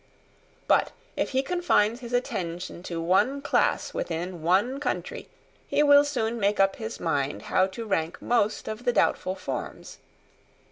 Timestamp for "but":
0.67-0.93